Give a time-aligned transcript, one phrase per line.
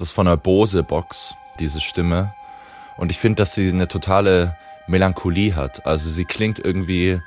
[0.00, 2.32] Das ist von der Bose-Box, diese Stimme.
[2.98, 5.86] Und ich finde, dass sie eine totale Melancholie hat.
[5.86, 7.20] Also sie klingt irgendwie,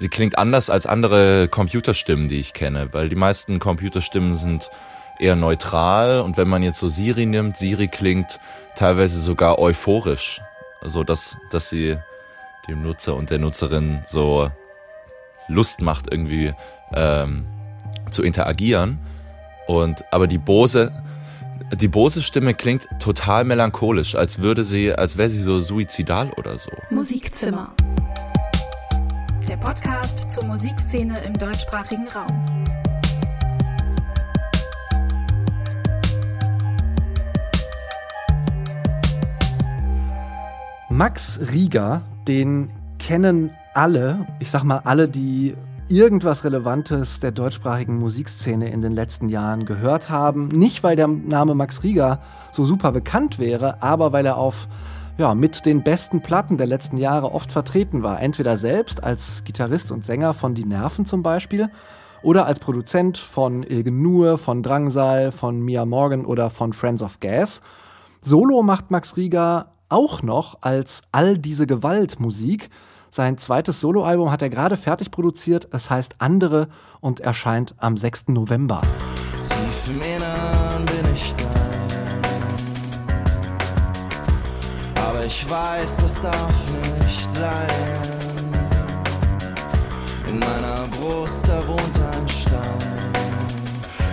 [0.00, 4.72] sie klingt anders als andere Computerstimmen, die ich kenne, weil die meisten Computerstimmen sind
[5.20, 8.40] eher neutral und wenn man jetzt so Siri nimmt, Siri klingt
[8.74, 10.40] teilweise sogar euphorisch.
[10.80, 11.96] Also dass, dass sie
[12.66, 14.50] dem Nutzer und der Nutzerin so
[15.46, 16.54] Lust macht, irgendwie
[16.92, 17.46] ähm,
[18.10, 18.98] zu interagieren.
[19.68, 20.92] Und aber die Bose
[21.76, 26.70] die Bose-Stimme klingt total melancholisch, als würde sie, als wäre sie so suizidal oder so.
[26.90, 27.72] Musikzimmer.
[29.46, 32.44] Der Podcast zur Musikszene im deutschsprachigen Raum.
[40.90, 45.54] Max Rieger, den kennen alle, ich sag mal alle, die
[45.88, 50.48] irgendwas Relevantes der deutschsprachigen Musikszene in den letzten Jahren gehört haben.
[50.48, 52.20] Nicht, weil der Name Max Rieger
[52.52, 54.68] so super bekannt wäre, aber weil er auf
[55.16, 58.20] ja, mit den besten Platten der letzten Jahre oft vertreten war.
[58.20, 61.68] Entweder selbst als Gitarrist und Sänger von Die Nerven zum Beispiel
[62.22, 67.18] oder als Produzent von Ilgen Nur, von Drangsal, von Mia Morgan oder von Friends of
[67.20, 67.62] Gas.
[68.20, 72.68] Solo macht Max Rieger auch noch als all diese Gewalt Musik.
[73.10, 75.68] Sein zweites Soloalbum hat er gerade fertig produziert.
[75.72, 76.68] Es heißt Andere
[77.00, 78.28] und erscheint am 6.
[78.28, 78.82] November.
[79.42, 81.48] Tief im Innern bin ich dein.
[85.06, 86.54] Aber ich weiß, das darf
[87.00, 87.68] nicht sein.
[90.30, 93.12] In meiner Brust, da wohnt ein Stein.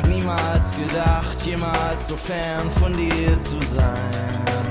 [0.07, 4.64] Niemals gedacht, jemals so fern von dir zu sein.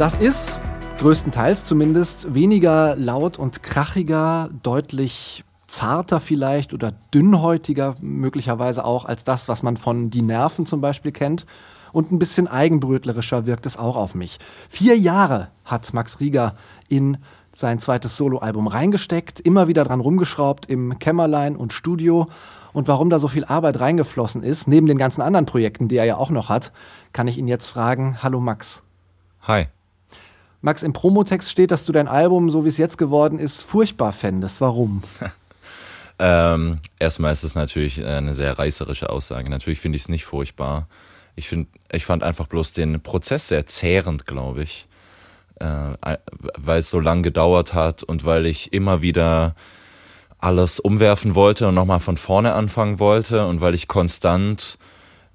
[0.00, 0.58] Das ist
[0.96, 9.46] größtenteils zumindest weniger laut und krachiger, deutlich zarter vielleicht oder dünnhäutiger möglicherweise auch als das,
[9.46, 11.44] was man von Die Nerven zum Beispiel kennt
[11.92, 14.38] und ein bisschen eigenbrötlerischer wirkt es auch auf mich.
[14.68, 16.56] Vier Jahre hat Max Rieger
[16.88, 17.18] in
[17.54, 22.28] sein zweites Soloalbum reingesteckt, immer wieder dran rumgeschraubt im Kämmerlein und Studio.
[22.72, 26.04] Und warum da so viel Arbeit reingeflossen ist, neben den ganzen anderen Projekten, die er
[26.04, 26.72] ja auch noch hat,
[27.12, 28.22] kann ich ihn jetzt fragen.
[28.22, 28.82] Hallo Max.
[29.42, 29.66] Hi.
[30.60, 34.12] Max, im Promotext steht, dass du dein Album, so wie es jetzt geworden ist, furchtbar
[34.12, 34.60] fändest.
[34.60, 35.02] Warum?
[36.18, 39.48] ähm, erstmal ist es natürlich eine sehr reißerische Aussage.
[39.48, 40.86] Natürlich finde ich es nicht furchtbar.
[41.40, 44.86] Ich finde, ich fand einfach bloß den Prozess sehr zehrend, glaube ich,
[45.58, 45.94] äh,
[46.58, 49.54] weil es so lang gedauert hat und weil ich immer wieder
[50.36, 54.76] alles umwerfen wollte und nochmal von vorne anfangen wollte und weil ich konstant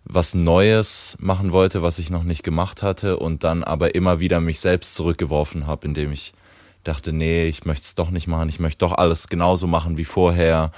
[0.03, 4.41] was Neues machen wollte, was ich noch nicht gemacht hatte und dann aber immer wieder
[4.41, 6.35] mich selbst zurückgeworfen habe, indem ich
[6.83, 10.05] dachte, nee, ich möchte es doch nicht machen, ich möchte doch alles genauso machen wie
[10.05, 10.72] vorher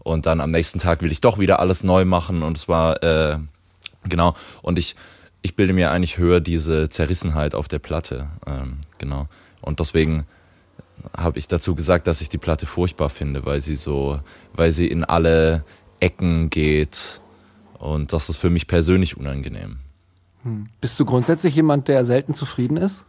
[0.00, 3.02] und dann am nächsten Tag will ich doch wieder alles neu machen und es war
[3.02, 3.38] äh,
[4.08, 4.34] Genau.
[4.62, 4.96] Und ich,
[5.42, 8.28] ich bilde mir eigentlich höher diese Zerrissenheit auf der Platte.
[8.46, 9.28] Ähm, genau.
[9.60, 10.26] Und deswegen
[11.16, 14.20] habe ich dazu gesagt, dass ich die Platte furchtbar finde, weil sie so,
[14.54, 15.64] weil sie in alle
[16.00, 17.20] Ecken geht.
[17.78, 19.78] Und das ist für mich persönlich unangenehm.
[20.42, 20.68] Hm.
[20.80, 23.04] Bist du grundsätzlich jemand, der selten zufrieden ist?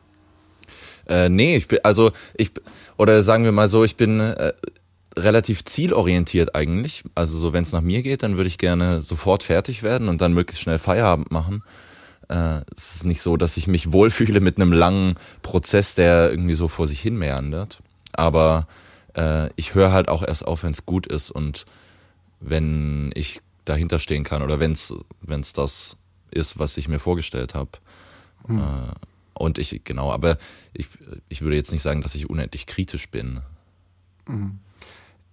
[1.08, 2.52] Äh, nee, ich bin, also ich,
[2.98, 4.54] oder sagen wir mal so, ich bin äh,
[5.18, 7.04] relativ zielorientiert eigentlich.
[7.16, 10.22] Also so, wenn es nach mir geht, dann würde ich gerne sofort fertig werden und
[10.22, 11.64] dann möglichst schnell Feierabend machen.
[12.30, 16.56] Äh, es ist nicht so, dass ich mich wohlfühle mit einem langen Prozess, der irgendwie
[16.56, 17.80] so vor sich hin meandert.
[18.14, 18.68] Aber
[19.16, 21.66] äh, ich höre halt auch erst auf, wenn es gut ist und
[22.40, 24.94] wenn ich dahinter stehen kann oder wenn es
[25.54, 25.98] das
[26.32, 27.72] ist, was ich mir vorgestellt habe.
[28.46, 28.60] Hm.
[28.60, 28.62] Äh,
[29.34, 30.38] und ich, genau, aber
[30.74, 30.88] ich,
[31.30, 33.42] ich würde jetzt nicht sagen, dass ich unendlich kritisch bin.
[34.28, 34.60] Mhm.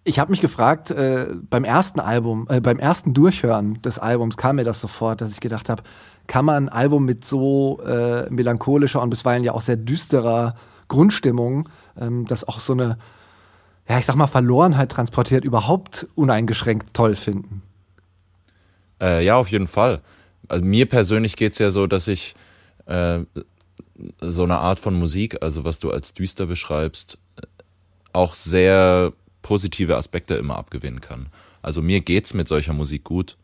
[0.07, 4.57] Ich habe mich gefragt, äh, beim ersten Album, äh, beim ersten Durchhören des Albums kam
[4.57, 5.83] mir das sofort, dass ich gedacht habe,
[6.27, 10.57] kann man ein Album mit so äh, melancholischer und bisweilen ja auch sehr düsterer
[10.89, 12.99] Grundstimmung, ähm, das auch so eine,
[13.89, 17.63] ja, ich sag mal, Verlorenheit transportiert, überhaupt uneingeschränkt toll finden?
[19.01, 20.03] Äh, ja, auf jeden Fall.
[20.49, 22.35] Also mir persönlich geht's ja so, dass ich
[22.85, 23.21] äh,
[24.21, 27.17] so eine Art von Musik, also was du als düster beschreibst,
[28.13, 29.15] auch sehr
[29.45, 31.27] positive Aspekte immer abgewinnen kann.
[31.63, 33.37] Also mir geht's mit solcher Musik gut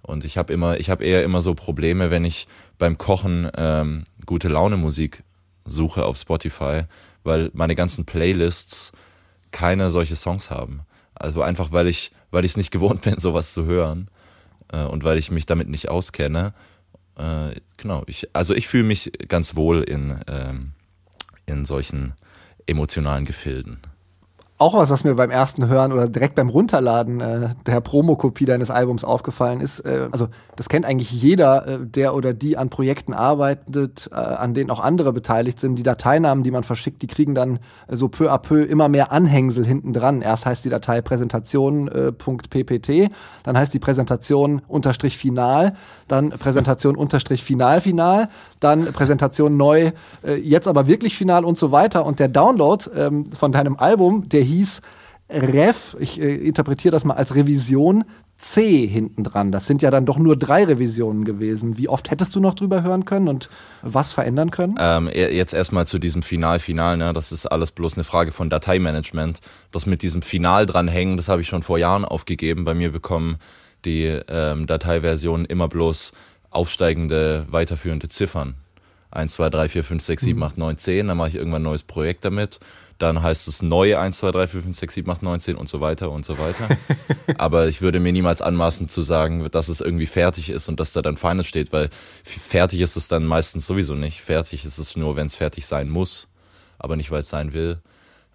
[0.00, 2.46] und ich habe immer, ich habe eher immer so Probleme, wenn ich
[2.78, 5.24] beim Kochen ähm, gute Laune Musik
[5.66, 6.82] suche auf Spotify,
[7.24, 8.92] weil meine ganzen Playlists
[9.50, 10.82] keine solche Songs haben.
[11.14, 14.08] Also einfach weil ich weil ich es nicht gewohnt bin, sowas zu hören
[14.72, 16.54] äh, und weil ich mich damit nicht auskenne.
[17.16, 20.72] Äh, genau, ich, also ich fühle mich ganz wohl in, ähm,
[21.46, 22.14] in solchen
[22.66, 23.80] emotionalen Gefilden
[24.60, 28.68] auch was, was mir beim ersten Hören oder direkt beim Runterladen äh, der Promokopie deines
[28.68, 29.80] Albums aufgefallen ist.
[29.80, 34.52] Äh, also das kennt eigentlich jeder, äh, der oder die an Projekten arbeitet, äh, an
[34.52, 35.76] denen auch andere beteiligt sind.
[35.76, 37.58] Die Dateinamen, die man verschickt, die kriegen dann
[37.88, 40.20] äh, so peu à peu immer mehr Anhängsel hinten dran.
[40.20, 43.08] Erst heißt die Datei Präsentation.ppt, äh,
[43.44, 45.72] dann heißt die Präsentation unterstrich final,
[46.06, 48.28] dann Präsentation unterstrich final final,
[48.60, 49.92] dann Präsentation neu,
[50.22, 52.04] äh, jetzt aber wirklich final und so weiter.
[52.04, 54.80] Und der Download ähm, von deinem Album, der hieß
[55.30, 58.04] Ref, ich äh, interpretiere das mal als Revision
[58.36, 59.52] C hinten dran.
[59.52, 61.76] Das sind ja dann doch nur drei Revisionen gewesen.
[61.76, 63.50] Wie oft hättest du noch drüber hören können und
[63.82, 64.76] was verändern können?
[64.78, 66.96] Ähm, e-, jetzt erstmal zu diesem Final-Final.
[66.96, 67.12] Ne?
[67.12, 69.40] Das ist alles bloß eine Frage von Dateimanagement.
[69.72, 72.64] Das mit diesem Final dranhängen, das habe ich schon vor Jahren aufgegeben.
[72.64, 73.36] Bei mir bekommen
[73.84, 76.12] die ähm, Dateiversionen immer bloß
[76.50, 78.54] aufsteigende, weiterführende Ziffern.
[79.12, 81.08] 1, 2, 3, 4, 5, 6, 7, 8, 9, 10.
[81.08, 82.60] Dann mache ich irgendwann ein neues Projekt damit.
[82.98, 85.68] Dann heißt es neu 1, 2, 3, 4, 5, 6, 7, 8, 9, 10 und
[85.68, 86.68] so weiter und so weiter.
[87.38, 90.92] Aber ich würde mir niemals anmaßen zu sagen, dass es irgendwie fertig ist und dass
[90.92, 91.88] da dann Final steht, weil
[92.22, 94.20] fertig ist es dann meistens sowieso nicht.
[94.20, 96.28] Fertig ist es nur, wenn es fertig sein muss,
[96.78, 97.78] aber nicht, weil es sein will.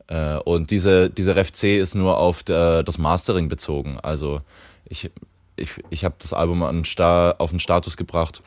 [0.08, 4.00] Äh, und diese, diese Ref C ist nur auf das Mastering bezogen.
[4.02, 4.42] Also
[4.90, 5.12] ich,
[5.56, 8.42] ich, ich habe das Album auf den Status gebracht,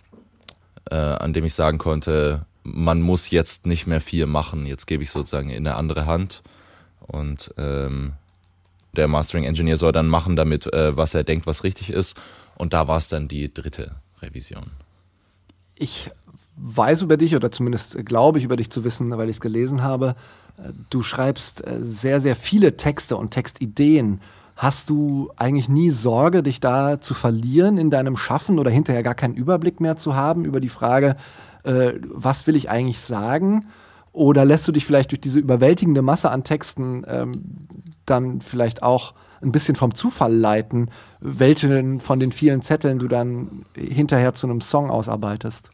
[0.91, 4.67] äh, an dem ich sagen konnte, man muss jetzt nicht mehr viel machen.
[4.67, 6.43] Jetzt gebe ich sozusagen in eine andere Hand
[7.01, 8.13] und ähm,
[8.97, 12.21] der Mastering Engineer soll dann machen damit, äh, was er denkt, was richtig ist.
[12.57, 14.71] Und da war es dann die dritte Revision.
[15.75, 16.11] Ich
[16.57, 19.83] weiß über dich oder zumindest glaube ich über dich zu wissen, weil ich es gelesen
[19.83, 20.17] habe.
[20.91, 24.21] Du schreibst äh, sehr, sehr viele Texte und Textideen.
[24.59, 29.15] Hast du eigentlich nie Sorge, dich da zu verlieren in deinem Schaffen oder hinterher gar
[29.15, 31.15] keinen Überblick mehr zu haben über die Frage,
[31.63, 33.69] äh, was will ich eigentlich sagen?
[34.11, 37.69] Oder lässt du dich vielleicht durch diese überwältigende Masse an Texten ähm,
[38.05, 40.91] dann vielleicht auch ein bisschen vom Zufall leiten,
[41.21, 45.71] welchen von den vielen Zetteln du dann hinterher zu einem Song ausarbeitest?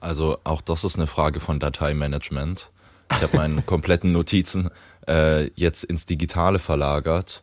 [0.00, 2.70] Also auch das ist eine Frage von Dateimanagement.
[3.10, 4.68] Ich habe meine kompletten Notizen
[5.08, 7.42] äh, jetzt ins Digitale verlagert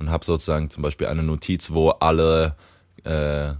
[0.00, 2.56] und habe sozusagen zum Beispiel eine Notiz, wo alle,
[3.04, 3.52] äh,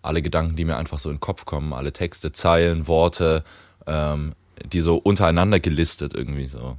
[0.00, 3.44] alle Gedanken, die mir einfach so in den Kopf kommen, alle Texte, Zeilen, Worte,
[3.86, 4.32] ähm,
[4.64, 6.78] die so untereinander gelistet irgendwie so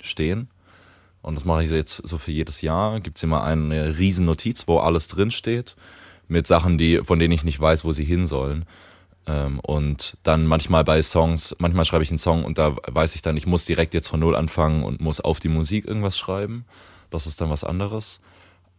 [0.00, 0.48] stehen.
[1.22, 3.00] Und das mache ich jetzt so für jedes Jahr.
[3.00, 5.74] Gibt es immer eine riesen Notiz, wo alles drin steht,
[6.28, 8.66] mit Sachen, die, von denen ich nicht weiß, wo sie hin sollen.
[9.26, 13.22] Ähm, und dann manchmal bei Songs, manchmal schreibe ich einen Song und da weiß ich
[13.22, 16.66] dann, ich muss direkt jetzt von Null anfangen und muss auf die Musik irgendwas schreiben
[17.16, 18.20] das ist dann was anderes.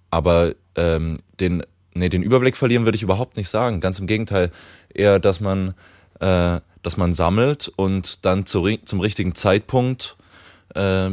[0.09, 1.63] Aber ähm, den,
[1.93, 3.81] nee, den Überblick verlieren würde ich überhaupt nicht sagen.
[3.81, 4.51] Ganz im Gegenteil,
[4.93, 5.73] eher, dass man,
[6.19, 10.15] äh, dass man sammelt und dann zu, zum richtigen Zeitpunkt
[10.75, 11.09] äh,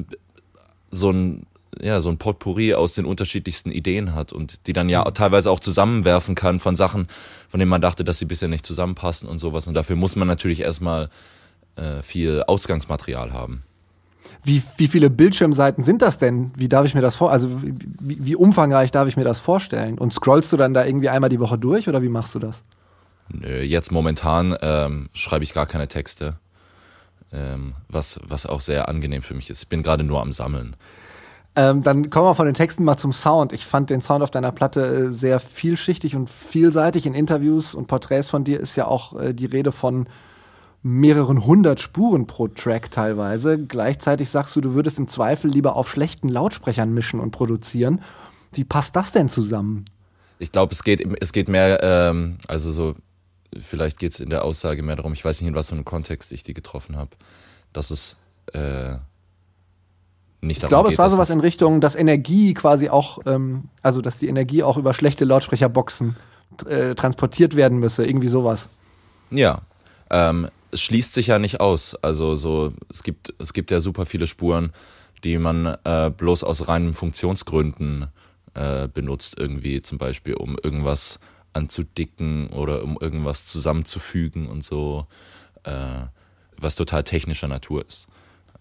[0.91, 1.47] so ein
[1.81, 5.13] ja, so ein Potpourri aus den unterschiedlichsten Ideen hat und die dann ja mhm.
[5.15, 7.09] teilweise auch zusammenwerfen kann von Sachen,
[7.49, 9.67] von denen man dachte, dass sie bisher nicht zusammenpassen und sowas.
[9.67, 11.11] Und dafür muss man natürlich erstmal
[11.75, 13.65] äh, viel Ausgangsmaterial haben.
[14.43, 16.51] Wie, wie viele Bildschirmseiten sind das denn?
[16.55, 19.99] Wie darf ich mir das vor, also wie, wie umfangreich darf ich mir das vorstellen?
[19.99, 22.63] Und scrollst du dann da irgendwie einmal die Woche durch oder wie machst du das?
[23.29, 26.37] Nö, jetzt momentan ähm, schreibe ich gar keine Texte,
[27.33, 29.63] ähm, was, was auch sehr angenehm für mich ist.
[29.63, 30.77] Ich bin gerade nur am Sammeln.
[31.57, 33.53] Ähm, dann kommen wir von den Texten mal zum Sound.
[33.53, 37.07] Ich fand den Sound auf deiner Platte äh, sehr vielschichtig und vielseitig.
[37.07, 40.07] In Interviews und Porträts von dir ist ja auch äh, die Rede von
[40.87, 43.59] mehreren hundert Spuren pro Track teilweise.
[43.59, 48.03] Gleichzeitig sagst du, du würdest im Zweifel lieber auf schlechten Lautsprechern mischen und produzieren.
[48.53, 49.87] Wie passt das denn zusammen?
[50.39, 52.95] Ich glaube, es geht, es geht mehr, ähm, also so,
[53.59, 55.87] vielleicht geht es in der Aussage mehr darum, ich weiß nicht, in was für einem
[55.87, 57.13] Kontext ich die getroffen habe,
[57.73, 58.19] dass es
[58.53, 58.97] äh,
[60.43, 64.19] nicht Ich glaube, es war sowas in Richtung, dass Energie quasi auch, ähm, also dass
[64.19, 66.17] die Energie auch über schlechte Lautsprecherboxen
[66.67, 68.69] äh, transportiert werden müsse, irgendwie sowas.
[69.31, 69.63] Ja,
[70.11, 71.95] ähm, es schließt sich ja nicht aus.
[71.95, 74.73] Also so, es gibt, es gibt ja super viele Spuren,
[75.23, 78.09] die man äh, bloß aus reinen Funktionsgründen
[78.55, 81.21] äh, benutzt, irgendwie zum Beispiel, um irgendwas
[81.53, 85.07] anzudicken oder um irgendwas zusammenzufügen und so,
[85.63, 86.03] äh,
[86.59, 88.09] was total technischer Natur ist.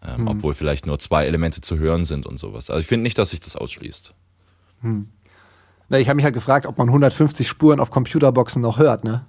[0.05, 0.27] Ähm, hm.
[0.27, 2.69] Obwohl vielleicht nur zwei Elemente zu hören sind und sowas.
[2.69, 4.13] Also ich finde nicht, dass sich das ausschließt.
[4.81, 5.09] Hm.
[5.89, 9.25] Na, ich habe mich halt gefragt, ob man 150 Spuren auf Computerboxen noch hört, ne?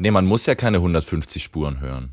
[0.00, 2.12] Nee, man muss ja keine 150 Spuren hören.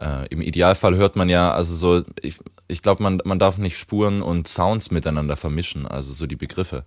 [0.00, 2.38] Äh, Im Idealfall hört man ja, also so, ich,
[2.68, 6.84] ich glaube, man, man darf nicht Spuren und Sounds miteinander vermischen, also so die Begriffe.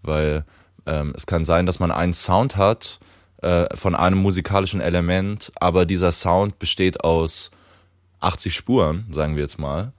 [0.00, 0.46] Weil
[0.86, 2.98] ähm, es kann sein, dass man einen Sound hat
[3.42, 7.50] äh, von einem musikalischen Element, aber dieser Sound besteht aus
[8.20, 9.92] 80 Spuren, sagen wir jetzt mal.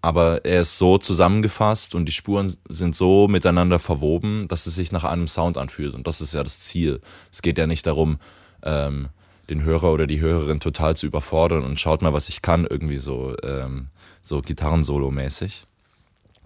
[0.00, 4.92] Aber er ist so zusammengefasst und die Spuren sind so miteinander verwoben, dass es sich
[4.92, 5.94] nach einem Sound anfühlt.
[5.94, 7.02] Und das ist ja das Ziel.
[7.30, 8.18] Es geht ja nicht darum,
[8.62, 9.08] ähm,
[9.50, 12.98] den Hörer oder die Hörerin total zu überfordern und schaut mal, was ich kann, irgendwie
[12.98, 13.88] so, ähm,
[14.22, 15.64] so Gitarrensolo-mäßig.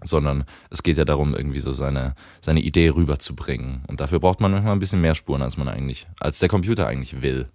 [0.03, 3.83] Sondern es geht ja darum, irgendwie so seine, seine Idee rüberzubringen.
[3.87, 6.85] Und dafür braucht man manchmal ein bisschen mehr Spuren, als man eigentlich, als der Computer
[6.85, 7.47] eigentlich will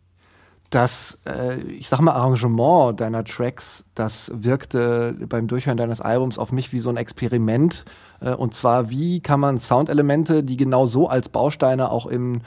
[0.73, 6.51] das, äh, ich sag mal, Arrangement deiner Tracks, das wirkte beim Durchhören deines Albums auf
[6.51, 7.85] mich wie so ein Experiment.
[8.21, 12.43] Äh, und zwar, wie kann man Soundelemente, die genau so als Bausteine auch in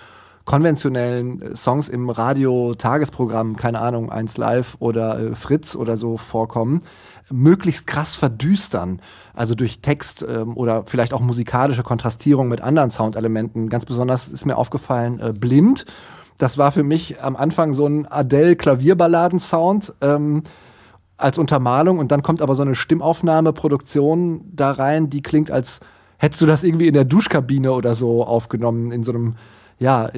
[0.46, 6.84] konventionellen äh, Songs im Radio-Tagesprogramm, keine Ahnung, 1 Live oder äh, Fritz oder so vorkommen,
[7.30, 9.02] möglichst krass verdüstern.
[9.34, 13.70] Also durch Text ähm, oder vielleicht auch musikalische Kontrastierung mit anderen Soundelementen.
[13.70, 15.86] Ganz besonders ist mir aufgefallen, äh, blind
[16.38, 20.44] das war für mich am Anfang so ein Adele-Klavierballaden-Sound ähm,
[21.18, 25.80] als Untermalung und dann kommt aber so eine Stimmaufnahme-Produktion da rein, die klingt, als
[26.18, 29.36] hättest du das irgendwie in der Duschkabine oder so aufgenommen, in so einem,
[29.80, 30.10] ja,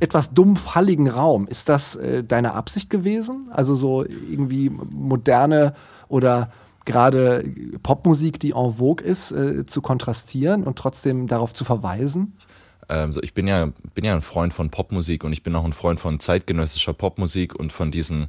[0.00, 1.46] etwas dumpf halligen Raum.
[1.46, 3.48] Ist das äh, deine Absicht gewesen?
[3.50, 5.74] Also so irgendwie moderne
[6.08, 6.50] oder
[6.84, 7.44] gerade
[7.82, 12.36] Popmusik, die en vogue ist, äh, zu kontrastieren und trotzdem darauf zu verweisen?
[12.88, 15.64] Ähm, so, ich bin ja, bin ja ein Freund von Popmusik und ich bin auch
[15.64, 18.28] ein Freund von zeitgenössischer Popmusik und von diesen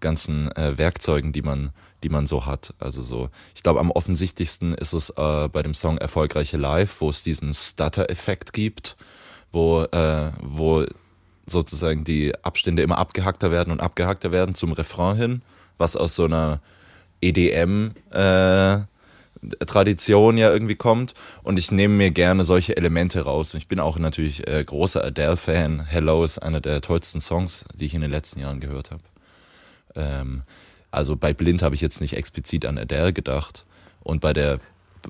[0.00, 1.70] ganzen äh, Werkzeugen, die man,
[2.02, 2.74] die man so hat.
[2.78, 7.08] Also so, ich glaube, am offensichtlichsten ist es äh, bei dem Song Erfolgreiche Live, wo
[7.08, 8.96] es diesen Stutter-Effekt gibt,
[9.54, 10.84] wo, äh, wo
[11.46, 15.42] sozusagen die Abstände immer abgehackter werden und abgehackter werden zum Refrain hin,
[15.78, 16.60] was aus so einer
[17.20, 18.80] EDM äh,
[20.38, 23.54] ja irgendwie kommt und ich nehme mir gerne solche Elemente raus.
[23.54, 25.84] Und ich bin auch natürlich äh, großer Adele-Fan.
[25.86, 29.02] Hello ist einer der tollsten Songs, die ich in den letzten Jahren gehört habe.
[29.94, 30.42] Ähm,
[30.90, 33.66] also bei Blind habe ich jetzt nicht explizit an Adele gedacht
[34.02, 34.60] und bei der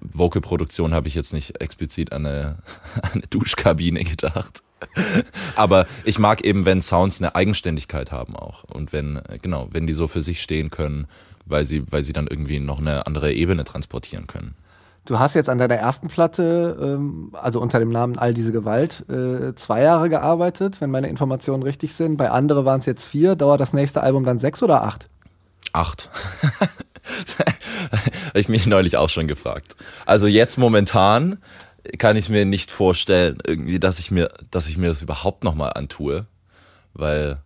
[0.00, 2.58] Vocal-Produktion habe ich jetzt nicht explizit an eine,
[3.02, 4.62] an eine Duschkabine gedacht.
[5.56, 9.94] Aber ich mag eben, wenn Sounds eine Eigenständigkeit haben auch und wenn genau, wenn die
[9.94, 11.06] so für sich stehen können
[11.46, 14.54] weil sie, weil sie dann irgendwie noch eine andere Ebene transportieren können.
[15.06, 19.04] Du hast jetzt an deiner ersten Platte, ähm, also unter dem Namen All diese Gewalt,
[19.10, 22.16] äh, zwei Jahre gearbeitet, wenn meine Informationen richtig sind.
[22.16, 23.36] Bei andere waren es jetzt vier.
[23.36, 25.10] Dauert das nächste Album dann sechs oder acht?
[25.72, 26.08] Acht.
[27.90, 29.76] Habe ich mich neulich auch schon gefragt.
[30.06, 31.38] Also jetzt momentan
[31.98, 35.72] kann ich mir nicht vorstellen, irgendwie, dass ich mir, dass ich mir das überhaupt nochmal
[35.74, 36.26] antue,
[36.94, 37.38] weil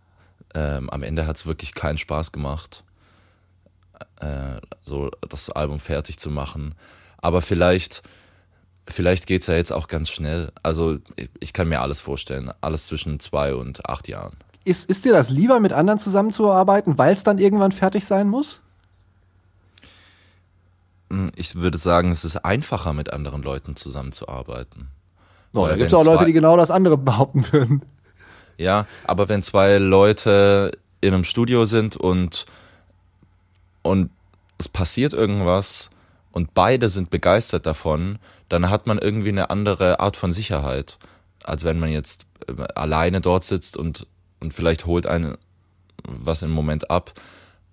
[0.55, 2.83] ähm, am Ende hat es wirklich keinen Spaß gemacht
[4.19, 6.75] äh, so das Album fertig zu machen.
[7.17, 8.03] Aber vielleicht,
[8.87, 10.51] vielleicht geht's ja jetzt auch ganz schnell.
[10.63, 12.51] Also ich, ich kann mir alles vorstellen.
[12.61, 14.35] Alles zwischen zwei und acht Jahren.
[14.65, 18.61] Ist, ist dir das lieber, mit anderen zusammenzuarbeiten, weil es dann irgendwann fertig sein muss?
[21.39, 24.89] Ich würde sagen, es ist einfacher, mit anderen Leuten zusammenzuarbeiten.
[25.53, 27.81] Oh, da gibt es auch Leute, die genau das andere behaupten würden.
[28.57, 32.45] Ja, aber wenn zwei Leute in einem Studio sind und
[33.83, 34.09] und
[34.57, 35.89] es passiert irgendwas
[36.33, 38.19] und beide sind begeistert davon,
[38.49, 40.97] dann hat man irgendwie eine andere Art von Sicherheit,
[41.45, 44.05] als wenn man jetzt äh, alleine dort sitzt und,
[44.41, 45.37] und vielleicht holt einen
[46.03, 47.13] was im Moment ab,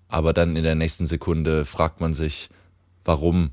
[0.07, 2.49] aber dann in der nächsten Sekunde fragt man sich,
[3.03, 3.51] warum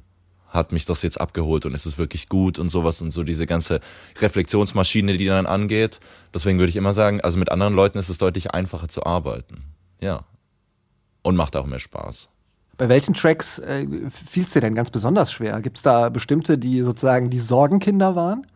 [0.55, 3.47] hat mich das jetzt abgeholt und ist es wirklich gut und sowas und so diese
[3.47, 3.81] ganze
[4.21, 6.01] Reflexionsmaschine, die dann angeht.
[6.33, 9.65] Deswegen würde ich immer sagen, also mit anderen Leuten ist es deutlich einfacher zu arbeiten.
[10.01, 10.25] Ja.
[11.23, 12.29] Und macht auch mehr Spaß.
[12.77, 15.61] Bei welchen Tracks äh, fiel es dir denn ganz besonders schwer?
[15.61, 18.47] Gibt es da bestimmte, die sozusagen die Sorgenkinder waren?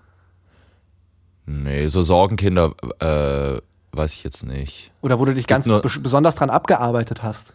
[1.47, 3.61] Nee, so Sorgenkinder äh,
[3.97, 4.93] weiß ich jetzt nicht.
[5.01, 7.55] Oder wo du dich ganz nur, besonders dran abgearbeitet hast?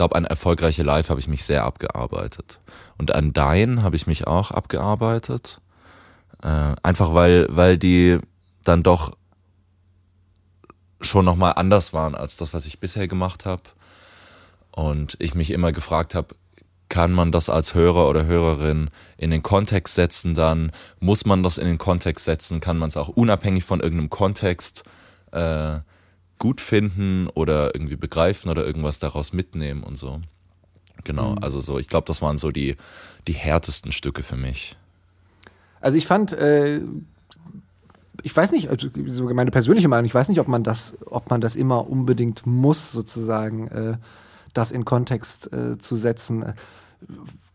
[0.00, 2.58] Glaube, an erfolgreiche Live habe ich mich sehr abgearbeitet.
[2.96, 5.60] Und an Dein habe ich mich auch abgearbeitet.
[6.42, 8.18] Äh, einfach weil, weil die
[8.64, 9.14] dann doch
[11.02, 13.64] schon nochmal anders waren als das, was ich bisher gemacht habe.
[14.70, 16.34] Und ich mich immer gefragt habe,
[16.88, 18.88] kann man das als Hörer oder Hörerin
[19.18, 20.72] in den Kontext setzen dann?
[20.98, 22.60] Muss man das in den Kontext setzen?
[22.60, 24.82] Kann man es auch unabhängig von irgendeinem Kontext
[25.32, 25.80] äh,
[26.40, 30.20] gut finden oder irgendwie begreifen oder irgendwas daraus mitnehmen und so?
[31.04, 31.38] Genau, mhm.
[31.38, 32.76] also so, ich glaube, das waren so die,
[33.28, 34.76] die härtesten Stücke für mich.
[35.80, 36.80] Also ich fand, äh,
[38.24, 41.30] ich weiß nicht, also so meine persönliche Meinung, ich weiß nicht, ob man das, ob
[41.30, 43.68] man das immer unbedingt muss, sozusagen.
[43.68, 43.96] Äh,
[44.54, 46.44] das in Kontext äh, zu setzen.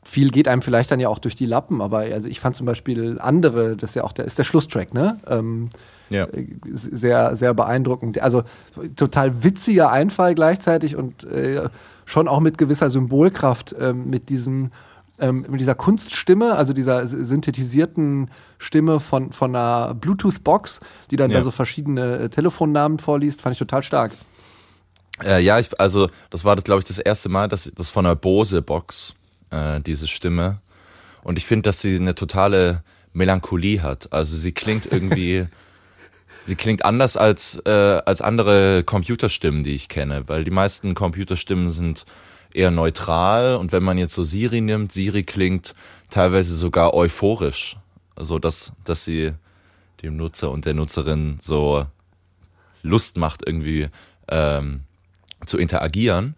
[0.04, 2.65] viel geht einem vielleicht dann ja auch durch die Lappen, aber also ich fand zum
[2.65, 5.20] Beispiel andere, das ist ja auch der, ist der Schlusstrack, ne?
[5.27, 5.70] Ähm,
[6.15, 6.25] ja.
[6.25, 8.22] Äh, sehr, sehr beeindruckend.
[8.22, 8.43] Also
[8.95, 11.69] total witziger Einfall gleichzeitig und äh,
[12.05, 14.72] schon auch mit gewisser Symbolkraft, äh, mit diesen
[15.19, 21.38] ähm, mit dieser Kunststimme, also dieser synthetisierten Stimme von, von einer Bluetooth-Box, die dann ja.
[21.38, 24.12] da so verschiedene äh, Telefonnamen vorliest, fand ich total stark.
[25.24, 28.15] Äh, ja, ich, also das war, glaube ich, das erste Mal, dass das von einer
[28.15, 29.15] Bose-Box,
[29.51, 30.60] äh, diese Stimme.
[31.24, 34.12] Und ich finde, dass sie eine totale Melancholie hat.
[34.12, 35.48] Also sie klingt irgendwie,
[36.45, 41.69] sie klingt anders als, äh, als andere Computerstimmen, die ich kenne, weil die meisten Computerstimmen
[41.69, 42.05] sind
[42.53, 45.75] eher neutral und wenn man jetzt so Siri nimmt, Siri klingt
[46.09, 47.77] teilweise sogar euphorisch,
[48.17, 49.33] so dass dass sie
[50.01, 51.85] dem Nutzer und der Nutzerin so
[52.81, 53.89] Lust macht irgendwie
[54.29, 54.81] ähm,
[55.45, 56.35] zu interagieren.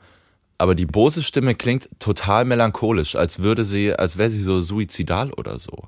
[0.57, 5.59] Aber die Bose-Stimme klingt total melancholisch, als würde sie, als wäre sie so suizidal oder
[5.59, 5.87] so.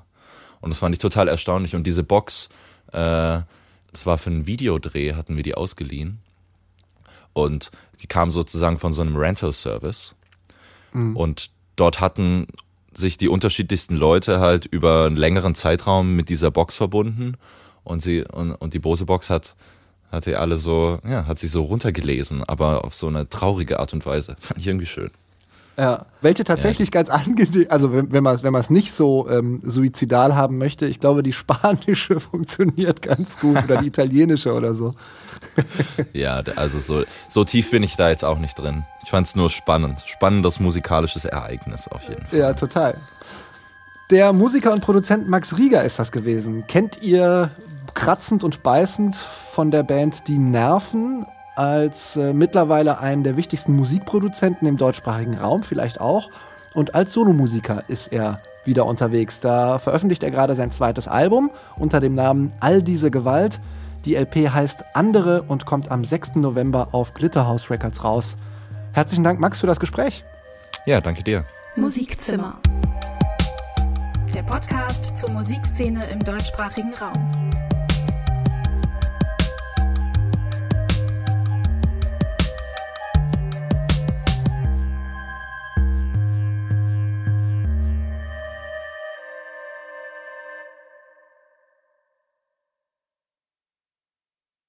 [0.61, 1.75] Und das fand ich total erstaunlich.
[1.75, 2.49] Und diese Box,
[2.91, 3.39] äh,
[3.91, 6.19] das war für einen Videodreh, hatten wir die ausgeliehen.
[7.33, 10.15] Und die kam sozusagen von so einem Rental-Service.
[10.93, 11.15] Mhm.
[11.15, 12.47] Und dort hatten
[12.93, 17.37] sich die unterschiedlichsten Leute halt über einen längeren Zeitraum mit dieser Box verbunden
[17.83, 19.55] und sie und, und die Bose Box hat
[20.11, 23.93] hat die alle so ja hat sich so runtergelesen, aber auf so eine traurige Art
[23.93, 25.11] und Weise fand ich irgendwie schön.
[25.79, 26.91] Ja, welche tatsächlich ja.
[26.91, 30.99] ganz angenehm, also wenn, wenn man es wenn nicht so ähm, suizidal haben möchte, ich
[30.99, 34.93] glaube, die spanische funktioniert ganz gut oder die italienische oder so.
[36.13, 38.83] ja, also so, so tief bin ich da jetzt auch nicht drin.
[39.03, 40.03] Ich fand es nur spannend.
[40.05, 42.39] Spannendes musikalisches Ereignis auf jeden Fall.
[42.39, 42.97] Ja, total.
[44.11, 46.67] Der Musiker und Produzent Max Rieger ist das gewesen.
[46.67, 47.51] Kennt ihr
[47.93, 51.25] kratzend und beißend von der Band Die Nerven?
[51.59, 56.29] Als äh, mittlerweile einen der wichtigsten Musikproduzenten im deutschsprachigen Raum, vielleicht auch.
[56.73, 59.41] Und als Solomusiker ist er wieder unterwegs.
[59.41, 63.59] Da veröffentlicht er gerade sein zweites Album unter dem Namen All diese Gewalt.
[64.05, 66.35] Die LP heißt Andere und kommt am 6.
[66.35, 68.37] November auf Glitterhouse Records raus.
[68.93, 70.23] Herzlichen Dank, Max, für das Gespräch.
[70.85, 71.43] Ja, danke dir.
[71.75, 72.55] Musikzimmer.
[74.33, 77.68] Der Podcast zur Musikszene im deutschsprachigen Raum.